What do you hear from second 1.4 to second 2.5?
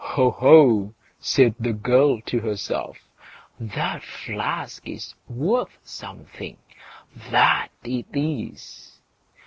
the girl to